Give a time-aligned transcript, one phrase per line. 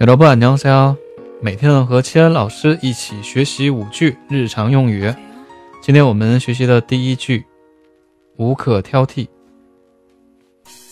[0.00, 0.96] 여러분안녕하세요。
[1.40, 5.14] 每天和七恩老师一起学习五句日常用语。
[5.82, 7.44] 今天我们学习的第一句，
[8.36, 9.28] 无可挑剔。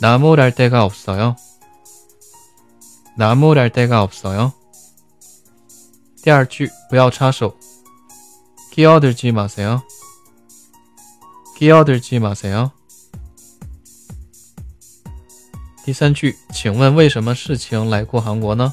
[0.00, 1.36] 나무랄데가없어 요。
[3.16, 4.52] 나무랄데가없어 요。
[6.22, 7.54] 第二句，不要插手。
[8.72, 9.82] 끼어들지마세 요。
[11.56, 12.70] 끼어들지마세 요。
[15.84, 18.72] 第三句，请问为什么事情来过韩国呢？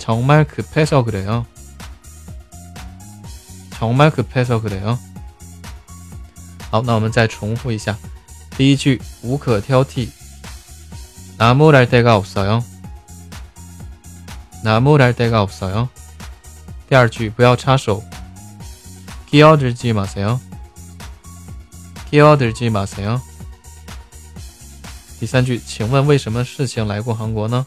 [0.00, 1.44] 정말 급해서 그래요.
[3.70, 4.98] 정말 급해서 그래요.
[6.70, 7.96] 好，那我们再重复一下。
[8.56, 10.10] 第一句无可挑剔。
[11.38, 12.64] 나무랄 데가 없어요.
[14.62, 15.88] 나무랄 데가 없어요.
[16.88, 18.02] 第二句不要插手。
[19.26, 20.40] 끼어들지 마세요.
[22.10, 23.20] 끼어들지 마세요.
[25.20, 27.66] 第三句请问为什么事情来过韩国呢？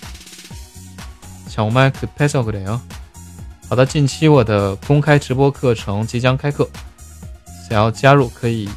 [1.50, 2.80] 정말 급해서 그래요.
[3.68, 6.68] 好的，近期我的公开直播课程即将开课，
[7.68, 8.68] 想要加入可以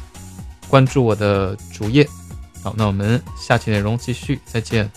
[0.68, 2.08] 关注我的主页。
[2.62, 4.90] 好，那我们下期内容继续，再见。